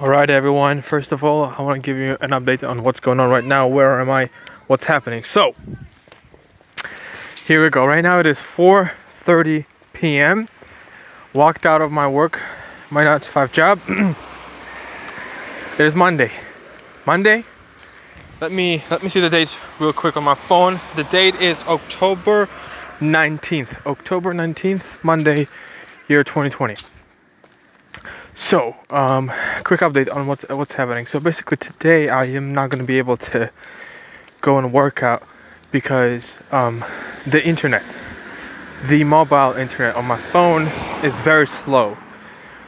[0.00, 0.80] All right, everyone.
[0.80, 3.42] First of all, I want to give you an update on what's going on right
[3.42, 3.66] now.
[3.66, 4.30] Where am I?
[4.68, 5.24] What's happening?
[5.24, 5.56] So,
[7.44, 7.84] here we go.
[7.84, 9.64] Right now it is 4:30
[9.94, 10.46] p.m.
[11.34, 12.40] Walked out of my work,
[12.90, 13.80] my 9 to 5 job.
[15.80, 16.30] is Monday.
[17.04, 17.42] Monday.
[18.40, 20.80] Let me let me see the date real quick on my phone.
[20.94, 22.48] The date is October
[23.00, 23.84] 19th.
[23.84, 25.48] October 19th, Monday,
[26.06, 26.76] year 2020.
[28.40, 29.32] So, um,
[29.68, 31.04] quick update on what's what's happening.
[31.04, 33.50] So basically, today I am not gonna be able to
[34.40, 35.22] go and work out
[35.70, 36.82] because um,
[37.26, 37.82] the internet,
[38.86, 40.68] the mobile internet on my phone
[41.04, 41.98] is very slow.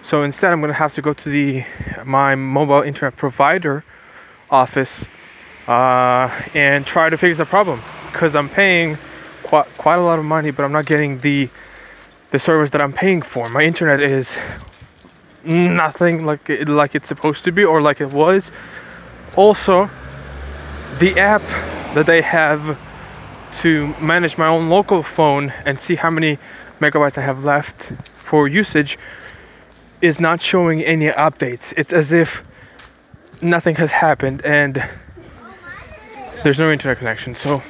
[0.02, 1.64] So instead, I'm gonna have to go to the
[2.04, 3.82] my mobile internet provider
[4.50, 5.08] office
[5.68, 7.80] uh, and try to fix the problem
[8.12, 8.98] because I'm paying
[9.42, 11.48] quite quite a lot of money, but I'm not getting the
[12.30, 13.48] the service that I'm paying for.
[13.48, 14.38] My internet is
[15.44, 18.52] nothing like it, like it's supposed to be or like it was.
[19.36, 19.90] Also,
[20.98, 21.42] the app
[21.94, 22.78] that they have
[23.52, 26.38] to manage my own local phone and see how many
[26.80, 28.98] megabytes I have left for usage
[30.00, 31.74] is not showing any updates.
[31.76, 32.44] It's as if
[33.42, 34.82] nothing has happened and
[36.42, 37.34] there's no internet connection.
[37.34, 37.62] So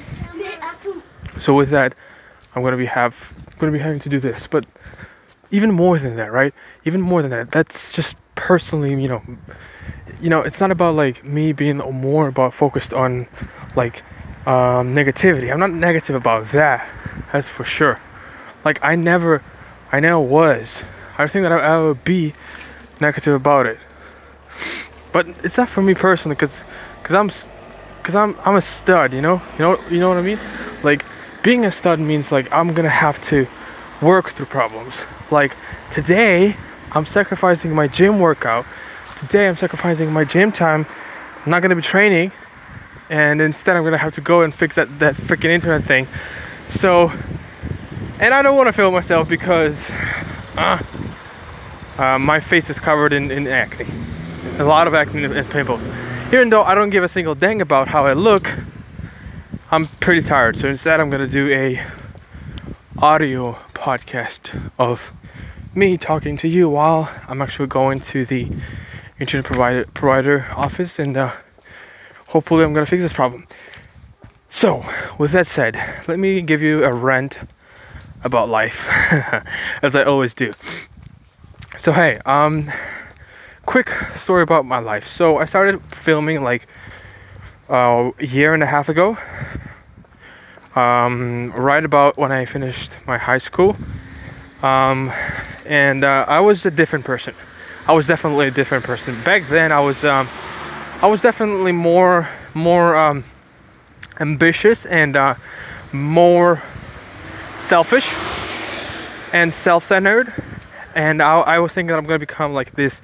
[1.41, 1.95] so with that,
[2.55, 4.47] I'm gonna be have gonna be having to do this.
[4.47, 4.67] But
[5.51, 6.55] even more than that, right?
[6.85, 9.23] Even more than that, that's just personally, you know,
[10.21, 13.27] you know, it's not about like me being more about focused on
[13.75, 14.03] like
[14.47, 15.53] um, negativity.
[15.53, 16.89] I'm not negative about that.
[17.33, 18.01] That's for sure.
[18.65, 19.43] Like I never,
[19.93, 20.85] I never was.
[21.19, 22.33] I think that I would be
[23.01, 23.79] negative about it.
[25.13, 26.65] But it's not for me personally, cause,
[27.03, 27.29] cause I'm,
[28.03, 29.13] cause I'm, I'm a stud.
[29.13, 30.39] You know, you know, you know what I mean?
[30.83, 31.05] Like
[31.43, 33.47] being a stud means like I'm gonna have to
[34.01, 35.07] work through problems.
[35.31, 35.57] Like
[35.91, 36.57] today,
[36.93, 38.67] I'm sacrificing my gym workout.
[39.17, 40.87] Today, I'm sacrificing my gym time.
[41.45, 42.33] I'm not gonna be training,
[43.09, 46.09] and instead, I'm gonna have to go and fix that that freaking internet thing.
[46.69, 47.13] So,
[48.19, 49.91] and I don't want to fail myself because
[50.57, 50.83] uh,
[51.99, 53.87] uh, my face is covered in, in acne,
[54.59, 55.89] a lot of acne and pimples.
[56.29, 58.59] Even though I don't give a single dang about how I look,
[59.71, 60.57] I'm pretty tired.
[60.57, 61.85] So instead, I'm gonna do a
[62.99, 65.11] audio podcast of
[65.75, 68.47] me talking to you while I'm actually going to the
[69.19, 71.33] internet provider provider office and uh,
[72.29, 73.47] hopefully I'm gonna fix this problem.
[74.51, 74.85] So,
[75.19, 75.77] with that said,
[76.09, 77.39] let me give you a rant
[78.23, 78.87] about life,
[79.83, 80.53] as I always do.
[81.79, 82.71] So hey, um,
[83.65, 85.07] quick story about my life.
[85.07, 86.67] So I started filming like
[87.71, 89.17] uh, a year and a half ago
[90.75, 93.77] um, right about when I finished my high school.
[94.63, 95.11] Um,
[95.67, 97.35] and uh, I was a different person.
[97.87, 99.17] I was definitely a different person.
[99.25, 100.29] Back then, I was um,
[101.03, 103.25] I was definitely more more um,
[104.21, 105.35] ambitious and uh,
[105.93, 106.63] more
[107.57, 108.15] selfish
[109.33, 110.33] and self-centered.
[110.95, 113.01] And I, I was thinking that I'm gonna become like this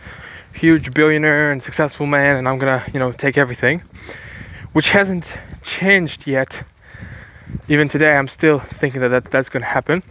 [0.53, 3.83] huge billionaire and successful man, and I'm gonna you know take everything,
[4.73, 6.65] which hasn't changed yet
[7.69, 10.03] even today i'm still thinking that, that that's going to happen.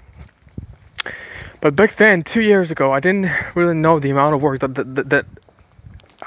[1.61, 4.75] But back then two years ago i didn't really know the amount of work that,
[4.75, 5.25] that, that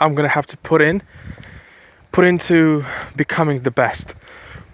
[0.00, 1.02] i'm going to have to put in
[2.12, 2.84] put into
[3.16, 4.14] becoming the best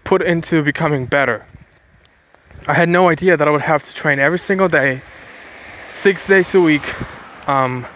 [0.04, 1.46] put into becoming better.
[2.68, 5.02] I had no idea that i would have to train every single day
[5.88, 6.86] six days a week
[7.48, 7.86] um,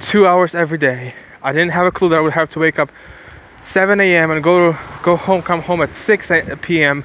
[0.00, 1.14] two hours every day.
[1.42, 2.90] I didn't have a clue that i would have to wake up
[3.60, 7.04] 7 a.m and go to go home come home at 6 p.m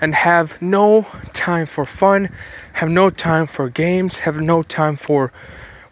[0.00, 2.30] and have no time for fun,
[2.74, 5.32] have no time for games, have no time for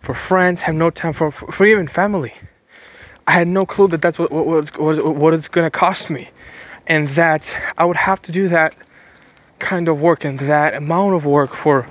[0.01, 2.35] for friends, have no time for for, even family.
[3.27, 6.31] I had no clue that that's what what, what, what it's gonna cost me,
[6.87, 8.75] and that I would have to do that
[9.59, 11.87] kind of work and that amount of work for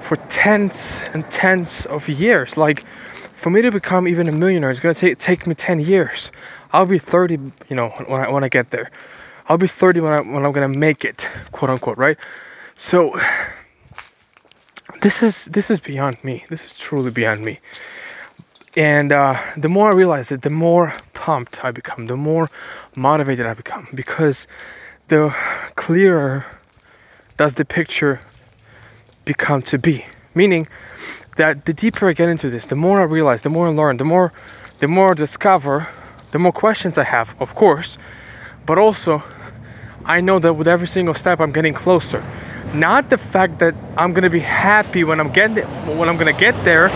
[0.00, 2.56] for tens and tens of years.
[2.56, 2.86] Like
[3.32, 6.32] for me to become even a millionaire, it's gonna take take me ten years.
[6.72, 7.38] I'll be thirty,
[7.68, 8.90] you know, when I when I get there.
[9.48, 12.18] I'll be 30 when, I, when I'm gonna make it, quote unquote, right?
[12.74, 13.18] So
[15.00, 16.44] this is this is beyond me.
[16.50, 17.60] This is truly beyond me.
[18.76, 22.50] And uh, the more I realize it, the more pumped I become, the more
[22.94, 24.46] motivated I become, because
[25.08, 25.34] the
[25.74, 26.46] clearer
[27.36, 28.20] does the picture
[29.24, 30.04] become to be.
[30.34, 30.68] Meaning
[31.36, 33.96] that the deeper I get into this, the more I realize, the more I learn,
[33.96, 34.32] the more
[34.80, 35.88] the more I discover,
[36.32, 37.98] the more questions I have, of course,
[38.66, 39.22] but also
[40.04, 42.24] I know that with every single step I'm getting closer.
[42.74, 45.64] Not the fact that I'm gonna be happy when I'm getting
[45.98, 46.88] when I'm gonna get there,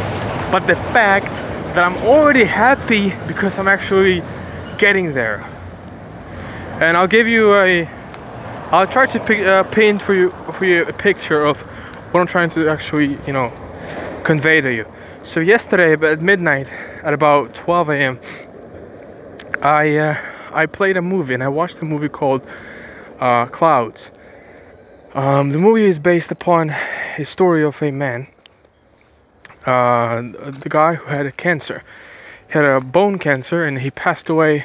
[0.50, 1.34] but the fact
[1.74, 4.22] that I'm already happy because I'm actually
[4.78, 5.42] getting there.
[6.80, 7.88] And I'll give you a
[8.70, 11.60] I'll try to pick, uh, paint for you for you a picture of
[12.12, 13.52] what I'm trying to actually, you know,
[14.24, 14.86] convey to you.
[15.22, 16.72] So yesterday at midnight,
[17.02, 18.20] at about 12 a.m.,
[19.62, 20.16] I uh,
[20.52, 22.42] I played a movie and I watched a movie called
[23.22, 24.10] uh, Clouds.
[25.14, 26.70] Um, the movie is based upon
[27.18, 28.26] a story of a man,
[29.64, 31.84] uh, the guy who had a cancer.
[32.48, 34.64] He had a bone cancer and he passed away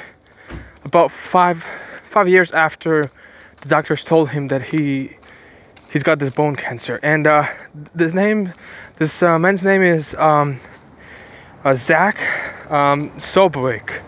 [0.84, 1.62] about five
[2.02, 3.10] five years after
[3.60, 5.16] the doctors told him that he
[5.92, 6.98] he's got this bone cancer.
[7.02, 7.44] And uh,
[7.94, 8.52] this name,
[8.96, 10.58] this uh, man's name is um,
[11.64, 12.16] uh, Zach
[12.72, 13.10] um.
[13.18, 14.02] Sobwick.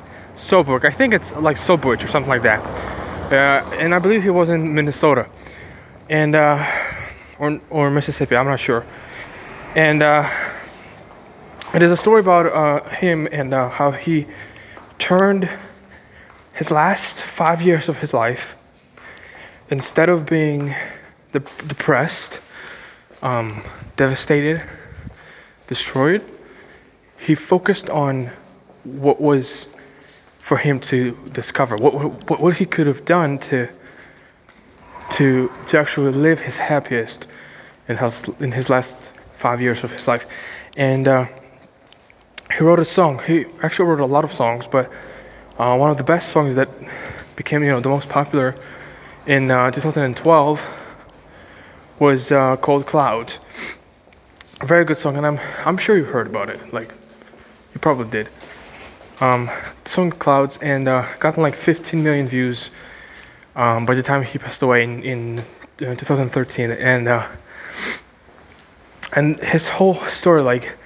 [0.85, 3.00] I think it's like Sobwich or something like that.
[3.31, 5.29] Uh, and I believe he was in Minnesota,
[6.09, 6.67] and uh,
[7.39, 8.35] or or Mississippi.
[8.35, 8.85] I'm not sure.
[9.77, 10.29] And uh,
[11.73, 14.27] it is a story about uh, him and uh, how he
[14.99, 15.49] turned
[16.55, 18.57] his last five years of his life
[19.71, 20.75] instead of being
[21.31, 21.39] de-
[21.69, 22.41] depressed,
[23.23, 23.63] um,
[23.95, 24.61] devastated,
[25.69, 26.23] destroyed,
[27.17, 28.31] he focused on
[28.83, 29.69] what was
[30.51, 31.95] for him to discover, what,
[32.29, 33.69] what, what he could have done to,
[35.09, 37.29] to, to actually live his happiest
[37.87, 40.27] in his, in his last five years of his life.
[40.77, 41.27] And uh,
[42.53, 43.21] he wrote a song.
[43.29, 44.91] He actually wrote a lot of songs, but
[45.57, 46.69] uh, one of the best songs that
[47.37, 48.57] became you know the most popular
[49.27, 51.07] in uh, 2012
[52.01, 53.35] was uh, called Cloud.
[54.61, 56.73] A very good song, and I'm I'm sure you heard about it.
[56.73, 56.93] Like,
[57.73, 58.29] you probably did.
[59.21, 59.51] Um,
[59.85, 62.71] song Clouds and uh, gotten like 15 million views
[63.55, 65.39] um, by the time he passed away in in
[65.87, 67.27] uh, 2013, and uh,
[69.13, 70.77] and his whole story, like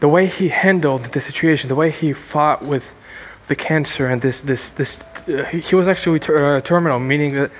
[0.00, 2.92] the way he handled the situation, the way he fought with
[3.46, 7.50] the cancer and this this this uh, he was actually ter- uh, terminal meaning that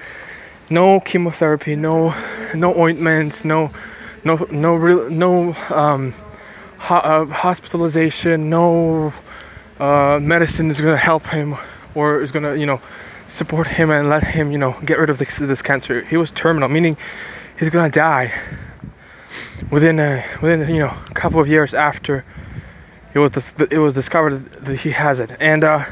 [0.70, 2.14] no chemotherapy no
[2.54, 3.70] no ointments no
[4.24, 6.14] no no real no um,
[6.78, 9.12] ho- hospitalization no
[9.84, 11.56] uh, medicine is to help him
[11.94, 12.80] or is to you know
[13.26, 16.30] support him and let him you know get rid of this, this cancer he was
[16.30, 16.96] terminal meaning
[17.58, 18.32] he's to die
[19.70, 22.24] within a within you know a couple of years after
[23.14, 25.84] it was dis- it was discovered that he has it, and uh,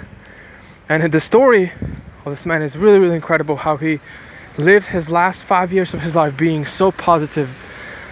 [0.89, 1.71] and the story
[2.25, 3.57] of this man is really really incredible.
[3.57, 4.01] How he
[4.59, 7.49] lived his last five years of his life being so positive,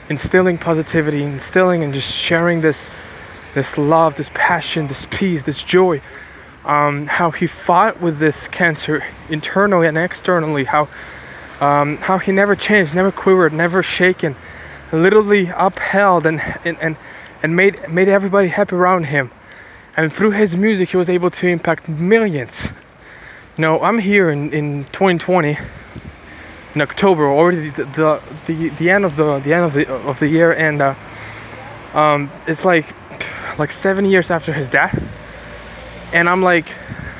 [0.08, 2.88] instilling positivity, instilling and just sharing this
[3.54, 6.00] this love, this passion, this peace, this joy.
[6.64, 10.64] Um, how he fought with this cancer internally and externally.
[10.64, 10.88] How
[11.60, 14.36] um, how he never changed, never quivered, never shaken,
[14.92, 16.96] literally upheld and and, and
[17.42, 19.30] and made made everybody happy around him.
[19.96, 22.72] And through his music, he was able to impact millions.
[23.56, 25.58] You know, I'm here in, in 2020,
[26.74, 30.18] in October, already the, the the, the end of the the end of the of
[30.20, 30.94] the year, and uh,
[31.94, 32.94] um, it's like
[33.58, 34.96] like seven years after his death,
[36.12, 36.76] and I'm like,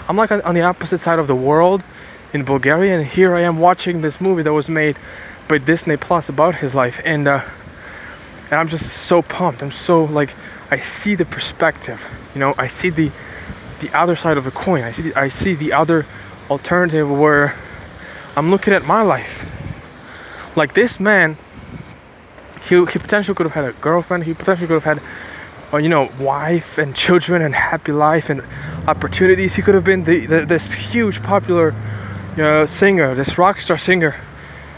[0.09, 1.85] I'm like on the opposite side of the world
[2.33, 4.99] in Bulgaria, and here I am watching this movie that was made
[5.49, 7.27] by Disney Plus about his life, and.
[7.27, 7.43] Uh,
[8.51, 9.63] and I'm just so pumped.
[9.63, 10.35] I'm so like
[10.71, 12.07] I see the perspective.
[12.35, 13.11] You know, I see the
[13.81, 14.83] the other side of the coin.
[14.83, 16.05] I see the, I see the other
[16.51, 17.55] alternative where
[18.37, 19.47] I'm looking at my life.
[20.57, 21.39] Like this man,
[22.63, 24.25] he he potentially could have had a girlfriend.
[24.25, 25.01] He potentially could have had,
[25.79, 28.43] you know, wife and children and happy life and
[28.87, 29.55] opportunities.
[29.55, 31.75] He could have been the, the this huge popular,
[32.37, 34.17] you know, singer, this rock star singer,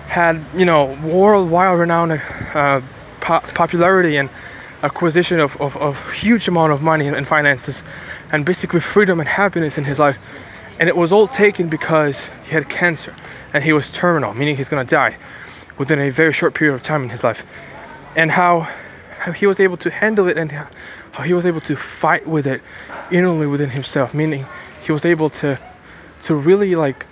[0.08, 2.20] had you know worldwide renowned.
[2.54, 2.80] Uh,
[3.22, 4.28] po- popularity and
[4.82, 7.84] acquisition of, of, of huge amount of money and finances
[8.32, 10.18] and basically freedom and happiness in his life
[10.80, 13.14] and it was all taken because he had cancer
[13.54, 15.16] and he was terminal meaning he's going to die
[15.78, 17.46] within a very short period of time in his life
[18.14, 18.68] and how,
[19.22, 22.46] how he was able to handle it and how he was able to fight with
[22.46, 22.60] it
[23.10, 24.46] inwardly within himself meaning
[24.84, 25.58] he was able to
[26.20, 27.06] to really like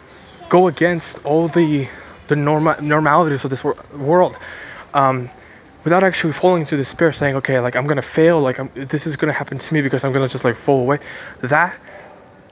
[0.48, 1.88] go against all the
[2.28, 4.36] the normal normalities of this wor- world
[4.94, 5.30] um,
[5.84, 9.16] without actually falling into despair saying okay like i'm gonna fail like I'm, this is
[9.16, 10.98] gonna happen to me because i'm gonna just like fall away.
[11.40, 11.78] That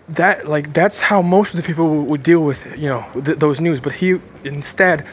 [0.08, 3.38] that like that's how most of the people would, would deal with you know th-
[3.38, 5.04] those news but he instead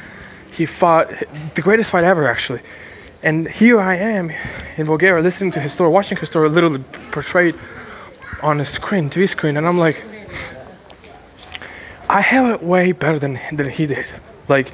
[0.52, 1.10] he fought
[1.56, 2.62] the greatest fight ever actually
[3.26, 4.32] and here i am
[4.78, 7.56] in bulgaria listening to his story watching his story literally portrayed
[8.42, 9.58] on a screen tv screen.
[9.58, 9.98] And i'm like
[12.08, 14.08] i have it way better than than he did.
[14.48, 14.72] Like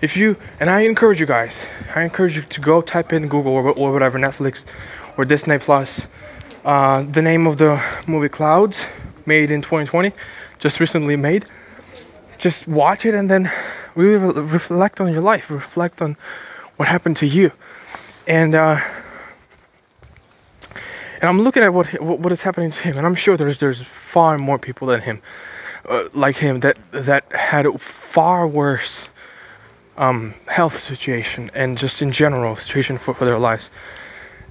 [0.00, 1.54] if you and I encourage you guys,
[1.94, 4.64] I encourage you to go type in Google or, or whatever Netflix
[5.16, 6.06] or Disney Plus
[6.64, 8.86] Uh, the name of the movie Clouds,
[9.26, 10.12] made in 2020,
[10.60, 11.44] just recently made.
[12.38, 13.50] Just watch it and then
[13.96, 14.18] really
[14.58, 16.16] reflect on your life, reflect on
[16.76, 17.50] what happened to you,
[18.26, 18.80] and uh,
[21.20, 23.82] and I'm looking at what what is happening to him, and I'm sure there's there's
[23.82, 25.22] far more people than him,
[25.88, 29.10] uh, like him that that had a far worse
[29.96, 33.70] um, health situation and just in general situation for, for their lives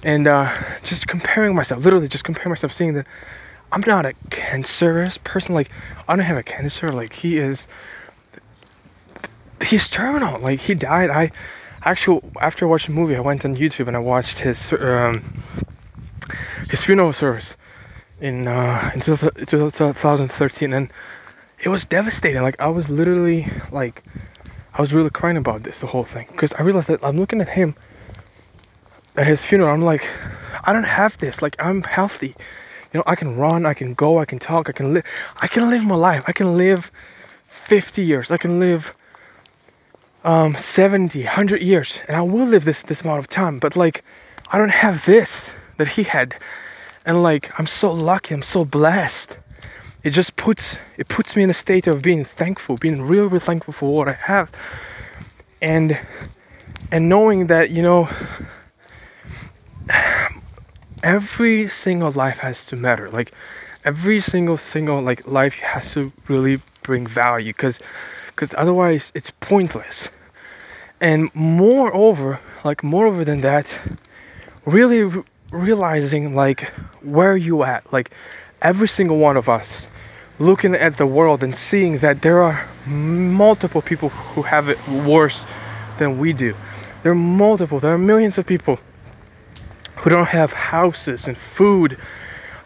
[0.04, 0.52] and uh,
[0.82, 3.06] just comparing myself, literally just comparing myself, seeing that
[3.70, 5.54] I'm not a cancerous person.
[5.54, 5.70] Like
[6.08, 6.88] I don't have a cancer.
[6.88, 7.68] Like he is.
[9.64, 10.40] He's terminal.
[10.40, 11.10] Like he died.
[11.10, 11.30] I
[11.84, 15.42] actually after watching the movie, I went on YouTube and I watched his um,
[16.70, 17.56] his funeral service
[18.20, 20.90] in uh, in 2013, and
[21.58, 22.42] it was devastating.
[22.42, 24.02] Like I was literally like
[24.74, 27.40] I was really crying about this the whole thing because I realized that I'm looking
[27.40, 27.74] at him
[29.16, 30.08] at his funeral, I'm like,
[30.64, 31.42] I don't have this.
[31.42, 32.34] Like, I'm healthy.
[32.92, 35.04] You know, I can run, I can go, I can talk, I can live.
[35.40, 36.24] I can live my life.
[36.26, 36.90] I can live
[37.46, 38.30] 50 years.
[38.30, 38.94] I can live
[40.24, 42.00] um, 70, 100 years.
[42.08, 43.58] And I will live this, this amount of time.
[43.58, 44.04] But, like,
[44.50, 46.36] I don't have this that he had.
[47.04, 48.34] And, like, I'm so lucky.
[48.34, 49.38] I'm so blessed.
[50.02, 53.40] It just puts, it puts me in a state of being thankful, being real, real
[53.40, 54.50] thankful for what I have.
[55.60, 56.00] And,
[56.90, 58.08] and knowing that, you know,
[61.02, 63.10] every single life has to matter.
[63.10, 63.32] Like
[63.84, 67.80] every single single like life has to really bring value because
[68.42, 70.10] because otherwise it's pointless.
[71.00, 73.80] And moreover, like moreover than that,
[74.66, 75.22] really
[75.52, 76.62] realizing like
[77.02, 78.10] where you at, like
[78.60, 79.86] every single one of us
[80.40, 85.46] looking at the world and seeing that there are multiple people who have it worse
[85.98, 86.56] than we do.
[87.04, 88.80] There are multiple, there are millions of people
[89.98, 91.96] who don't have houses and food,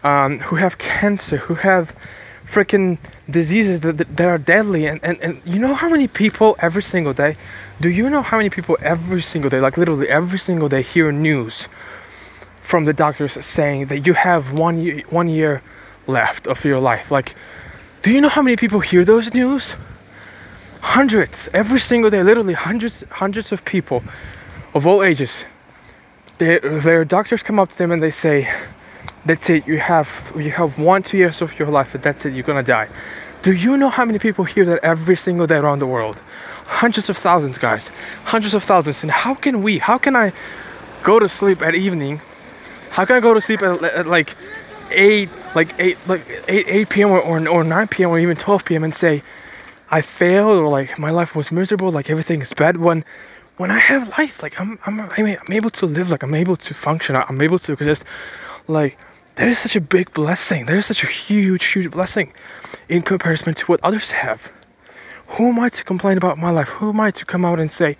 [0.03, 1.95] um, who have cancer, who have
[2.47, 2.97] freaking
[3.29, 4.85] diseases that, that, are deadly.
[4.85, 7.35] And, and, and you know how many people every single day,
[7.81, 11.11] do you know how many people every single day, like literally every single day, hear
[11.11, 11.67] news
[12.61, 15.61] from the doctors saying that you have one year, one year
[16.07, 17.11] left of your life?
[17.11, 17.35] Like,
[18.01, 19.75] do you know how many people hear those news?
[20.81, 24.03] Hundreds every single day, literally hundreds, hundreds of people
[24.73, 25.45] of all ages
[26.37, 28.51] their, their doctors come up to them and they say,
[29.27, 29.67] "That's it.
[29.67, 32.33] You have you have one two years of your life, and that's it.
[32.33, 32.89] You're gonna die."
[33.43, 36.21] Do you know how many people hear that every single day around the world?
[36.65, 37.91] Hundreds of thousands, guys.
[38.25, 39.03] Hundreds of thousands.
[39.03, 39.77] And how can we?
[39.77, 40.33] How can I
[41.03, 42.21] go to sleep at evening?
[42.89, 44.35] How can I go to sleep at, at like
[44.91, 47.11] eight, like eight, like eight, 8 p.m.
[47.11, 48.09] Or, or, or 9 p.m.
[48.09, 48.83] or even 12 p.m.
[48.83, 49.21] and say,
[49.89, 53.05] I failed or like my life was miserable, like everything is bad when
[53.57, 56.73] when I have life, like I'm, I'm, I'm able to live, like I'm able to
[56.75, 58.03] function, I'm able to exist,
[58.67, 58.97] like
[59.37, 60.65] that is such a big blessing.
[60.65, 62.33] That is such a huge, huge blessing
[62.89, 64.51] in comparison to what others have.
[65.27, 66.69] Who am I to complain about my life?
[66.69, 67.97] Who am I to come out and say,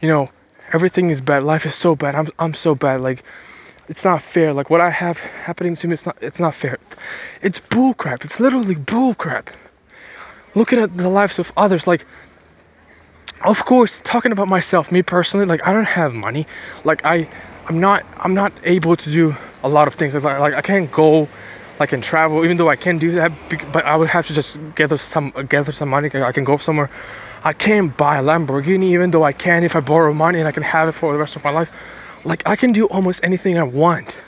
[0.00, 0.30] you know,
[0.72, 3.24] everything is bad, life is so bad, I'm, I'm so bad, like
[3.88, 4.54] it's not fair.
[4.54, 6.78] Like what I have happening to me, it's not, it's not fair.
[7.42, 8.24] It's bullcrap.
[8.24, 9.48] It's literally bullcrap.
[10.54, 12.06] Looking at the lives of others, like
[13.44, 16.46] of course talking about myself me personally like i don't have money
[16.84, 17.26] like i
[17.68, 20.90] i'm not i'm not able to do a lot of things like, like i can't
[20.90, 21.28] go
[21.78, 23.32] like and travel even though i can do that
[23.72, 26.90] but i would have to just gather some gather some money i can go somewhere
[27.44, 30.52] i can't buy a lamborghini even though i can if i borrow money and i
[30.52, 31.70] can have it for the rest of my life
[32.24, 34.22] like i can do almost anything i want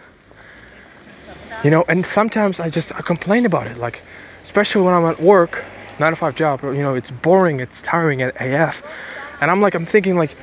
[1.62, 4.03] you know and sometimes i just i complain about it like
[4.43, 5.65] especially when i'm at work
[5.99, 8.83] nine to five job, you know, it's boring, it's tiring at AF.
[9.41, 10.37] And I'm like, I'm thinking like,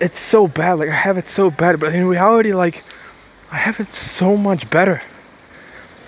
[0.00, 0.74] it's so bad.
[0.74, 2.84] Like I have it so bad, but in reality, like,
[3.50, 5.02] I have it so much better.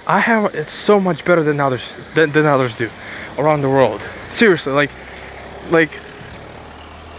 [0.07, 2.91] I have it so much better than others than, than others do
[3.39, 4.03] around the world.
[4.31, 4.91] Seriously, like,
[5.71, 5.91] like,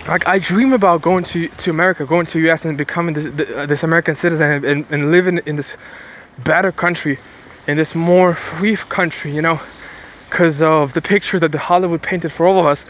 [0.07, 3.65] like I dream about going to, to America, going to US, and becoming this, uh,
[3.65, 5.77] this American citizen and, and, and living in this
[6.39, 7.19] better country,
[7.67, 9.59] in this more free country, you know
[10.29, 12.85] because of the picture that the Hollywood painted for all of us.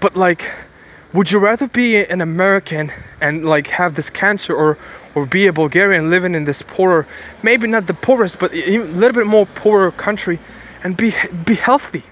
[0.00, 0.52] But like,
[1.12, 4.78] would you rather be an American and like have this cancer or
[5.14, 7.06] or be a Bulgarian living in this poorer,
[7.42, 10.38] maybe not the poorest, but a little bit more poorer country
[10.82, 11.12] and be
[11.44, 12.04] be healthy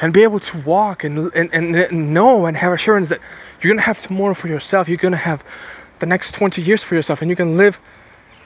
[0.00, 3.20] and be able to walk and, and, and know and have assurance that
[3.60, 4.88] you're gonna have tomorrow for yourself.
[4.88, 5.44] You're gonna have
[5.98, 7.80] the next 20 years for yourself and you can live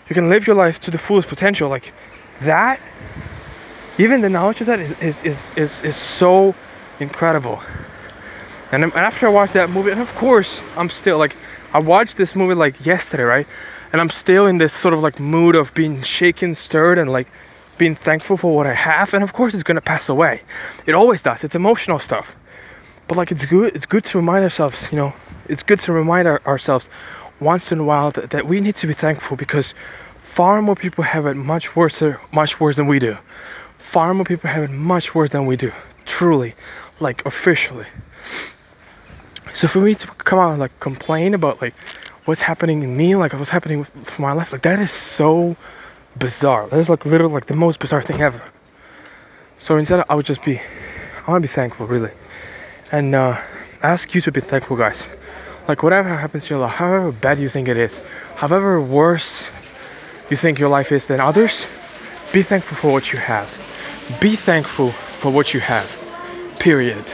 [0.09, 1.69] you can live your life to the fullest potential.
[1.69, 1.93] Like
[2.41, 2.81] that
[3.99, 6.55] even the knowledge of that is is is is, is so
[6.99, 7.63] incredible.
[8.73, 11.37] And after I watched that movie, and of course I'm still like,
[11.73, 13.47] I watched this movie like yesterday, right?
[13.93, 17.29] and I'm still in this sort of like mood of being shaken, stirred, and like
[17.79, 19.15] being thankful for what I have.
[19.15, 20.43] And of course, it's gonna pass away.
[20.87, 21.45] It always does.
[21.45, 22.37] It's emotional stuff.
[23.09, 23.75] But like, it's good.
[23.75, 24.89] It's good to remind ourselves.
[24.93, 25.15] You know,
[25.49, 26.89] it's good to remind our, ourselves
[27.41, 29.75] once in a while that, that we need to be thankful because
[30.19, 33.19] far more people have it much worse, uh, much worse than we do.
[33.79, 35.73] Far more people have it much worse than we do.
[36.05, 36.55] Truly,
[37.01, 37.87] like officially.
[39.61, 41.75] So for me to come out and like complain about like
[42.25, 45.55] what's happening in me, like what's happening for my life, like that is so
[46.19, 46.67] bizarre.
[46.69, 48.41] That is like literally like the most bizarre thing ever.
[49.59, 50.59] So instead, I would just be,
[51.27, 52.13] I want to be thankful, really,
[52.91, 53.39] and uh,
[53.83, 55.07] ask you to be thankful, guys.
[55.69, 58.01] Like whatever happens to your life, however bad you think it is,
[58.37, 59.51] however worse
[60.31, 61.67] you think your life is than others,
[62.33, 63.47] be thankful for what you have.
[64.23, 65.87] Be thankful for what you have.
[66.59, 67.05] Period.